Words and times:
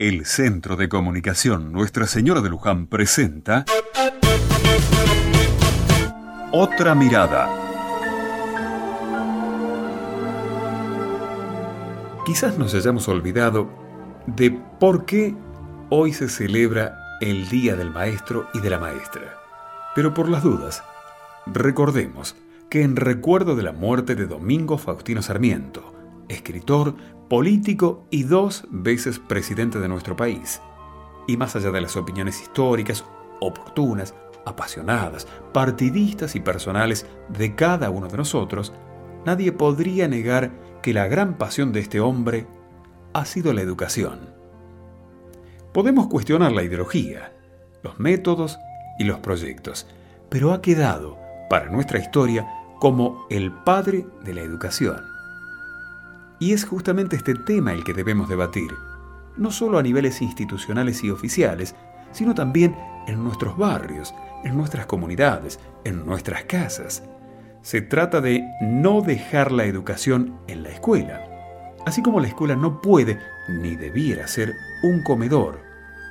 El 0.00 0.24
Centro 0.24 0.76
de 0.76 0.88
Comunicación 0.88 1.72
Nuestra 1.72 2.06
Señora 2.06 2.40
de 2.40 2.48
Luján 2.48 2.86
presenta 2.86 3.66
Otra 6.52 6.94
Mirada. 6.94 7.50
Quizás 12.24 12.56
nos 12.56 12.74
hayamos 12.74 13.08
olvidado 13.08 13.68
de 14.26 14.50
por 14.80 15.04
qué 15.04 15.34
hoy 15.90 16.14
se 16.14 16.30
celebra 16.30 16.96
el 17.20 17.50
Día 17.50 17.76
del 17.76 17.90
Maestro 17.90 18.48
y 18.54 18.60
de 18.60 18.70
la 18.70 18.78
Maestra. 18.78 19.38
Pero 19.94 20.14
por 20.14 20.30
las 20.30 20.42
dudas, 20.42 20.82
recordemos 21.44 22.36
que 22.70 22.84
en 22.84 22.96
recuerdo 22.96 23.54
de 23.54 23.64
la 23.64 23.72
muerte 23.72 24.14
de 24.14 24.26
Domingo 24.26 24.78
Faustino 24.78 25.20
Sarmiento, 25.20 25.92
escritor, 26.30 26.94
político 27.30 28.08
y 28.10 28.24
dos 28.24 28.64
veces 28.70 29.20
presidente 29.20 29.78
de 29.78 29.86
nuestro 29.86 30.16
país. 30.16 30.60
Y 31.28 31.36
más 31.36 31.54
allá 31.54 31.70
de 31.70 31.80
las 31.80 31.96
opiniones 31.96 32.42
históricas, 32.42 33.04
oportunas, 33.40 34.16
apasionadas, 34.44 35.28
partidistas 35.52 36.34
y 36.34 36.40
personales 36.40 37.06
de 37.28 37.54
cada 37.54 37.88
uno 37.88 38.08
de 38.08 38.16
nosotros, 38.16 38.72
nadie 39.24 39.52
podría 39.52 40.08
negar 40.08 40.50
que 40.82 40.92
la 40.92 41.06
gran 41.06 41.38
pasión 41.38 41.72
de 41.72 41.78
este 41.78 42.00
hombre 42.00 42.48
ha 43.12 43.24
sido 43.24 43.52
la 43.52 43.60
educación. 43.60 44.34
Podemos 45.72 46.08
cuestionar 46.08 46.50
la 46.50 46.64
ideología, 46.64 47.32
los 47.84 48.00
métodos 48.00 48.58
y 48.98 49.04
los 49.04 49.20
proyectos, 49.20 49.86
pero 50.30 50.52
ha 50.52 50.60
quedado, 50.60 51.16
para 51.48 51.70
nuestra 51.70 52.00
historia, 52.00 52.44
como 52.80 53.24
el 53.30 53.52
padre 53.52 54.04
de 54.24 54.34
la 54.34 54.40
educación. 54.40 55.19
Y 56.40 56.52
es 56.52 56.64
justamente 56.64 57.16
este 57.16 57.34
tema 57.34 57.72
el 57.72 57.84
que 57.84 57.94
debemos 57.94 58.28
debatir, 58.28 58.74
no 59.36 59.52
solo 59.52 59.78
a 59.78 59.82
niveles 59.82 60.20
institucionales 60.22 61.04
y 61.04 61.10
oficiales, 61.10 61.76
sino 62.12 62.34
también 62.34 62.74
en 63.06 63.22
nuestros 63.22 63.56
barrios, 63.56 64.14
en 64.42 64.56
nuestras 64.56 64.86
comunidades, 64.86 65.60
en 65.84 66.04
nuestras 66.04 66.44
casas. 66.44 67.04
Se 67.62 67.82
trata 67.82 68.20
de 68.20 68.42
no 68.62 69.02
dejar 69.02 69.52
la 69.52 69.66
educación 69.66 70.40
en 70.48 70.62
la 70.62 70.70
escuela, 70.70 71.22
así 71.86 72.02
como 72.02 72.20
la 72.20 72.28
escuela 72.28 72.56
no 72.56 72.80
puede 72.80 73.18
ni 73.48 73.76
debiera 73.76 74.26
ser 74.26 74.54
un 74.82 75.02
comedor, 75.02 75.60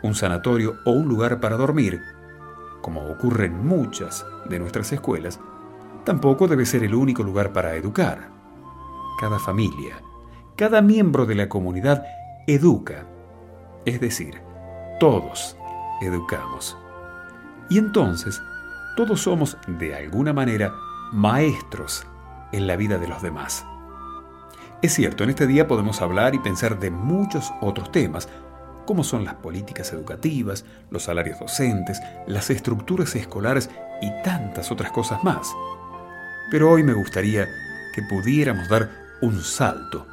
un 0.03 0.13
sanatorio 0.13 0.75
o 0.85 0.91
un 0.91 1.07
lugar 1.07 1.39
para 1.39 1.57
dormir, 1.57 2.01
como 2.81 3.05
ocurre 3.07 3.45
en 3.45 3.65
muchas 3.65 4.25
de 4.47 4.59
nuestras 4.59 4.91
escuelas, 4.91 5.39
tampoco 6.05 6.47
debe 6.47 6.65
ser 6.65 6.83
el 6.83 6.95
único 6.95 7.23
lugar 7.23 7.51
para 7.51 7.75
educar. 7.75 8.29
Cada 9.19 9.37
familia, 9.37 10.01
cada 10.59 10.81
miembro 10.81 11.25
de 11.25 11.35
la 11.35 11.47
comunidad 11.47 12.03
educa, 12.45 13.05
es 13.85 14.01
decir, 14.01 14.41
todos 14.99 15.55
educamos. 16.01 16.77
Y 17.69 17.77
entonces, 17.77 18.41
todos 18.97 19.21
somos, 19.21 19.57
de 19.67 19.95
alguna 19.95 20.33
manera, 20.33 20.73
maestros 21.13 22.05
en 22.51 22.67
la 22.67 22.75
vida 22.75 22.97
de 22.97 23.07
los 23.07 23.21
demás. 23.21 23.65
Es 24.81 24.93
cierto, 24.93 25.23
en 25.23 25.29
este 25.29 25.47
día 25.47 25.65
podemos 25.65 26.01
hablar 26.01 26.35
y 26.35 26.39
pensar 26.39 26.77
de 26.77 26.91
muchos 26.91 27.53
otros 27.61 27.89
temas, 27.93 28.27
como 28.85 29.05
son 29.05 29.23
las 29.23 29.35
políticas 29.35 29.93
educativas, 29.93 30.65
los 30.91 31.03
salarios 31.03 31.39
docentes, 31.39 32.01
las 32.27 32.49
estructuras 32.49 33.15
escolares 33.15 33.69
y 34.01 34.11
tantas 34.23 34.73
otras 34.73 34.91
cosas 34.91 35.23
más. 35.23 35.55
Pero 36.51 36.69
hoy 36.69 36.83
me 36.83 36.91
gustaría 36.91 37.47
que 37.95 38.01
pudiéramos 38.09 38.67
dar 38.67 38.89
un 39.21 39.41
salto 39.41 40.05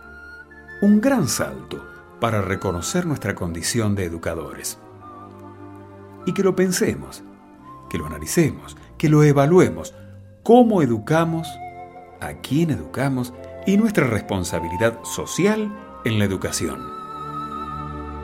un 0.82 1.00
gran 1.00 1.28
salto 1.28 1.86
para 2.20 2.42
reconocer 2.42 3.06
nuestra 3.06 3.34
condición 3.34 3.94
de 3.94 4.04
educadores. 4.04 4.78
Y 6.26 6.34
que 6.34 6.42
lo 6.42 6.56
pensemos, 6.56 7.22
que 7.88 7.98
lo 7.98 8.06
analicemos, 8.06 8.76
que 8.98 9.08
lo 9.08 9.22
evaluemos, 9.22 9.94
cómo 10.42 10.82
educamos, 10.82 11.48
a 12.20 12.34
quién 12.34 12.70
educamos 12.70 13.32
y 13.66 13.76
nuestra 13.76 14.06
responsabilidad 14.06 15.02
social 15.04 15.72
en 16.04 16.18
la 16.18 16.24
educación. 16.24 17.05